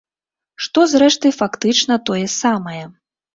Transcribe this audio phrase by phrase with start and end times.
[0.65, 2.81] Што, зрэшты, фактычна тое самае.